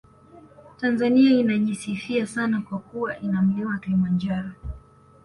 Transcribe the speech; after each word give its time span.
Tanzania 0.79 1.31
inajisifia 1.39 2.27
sana 2.27 2.61
kwa 2.61 2.79
kuwa 2.79 3.19
ina 3.19 3.41
Mlima 3.41 3.79
Kilimanjaro 3.79 4.51